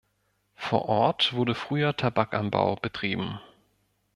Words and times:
Vor 0.55 0.89
Ort 0.89 1.33
wurde 1.33 1.53
früher 1.53 1.95
Tabakanbau 1.95 2.75
betrieben. 2.75 3.39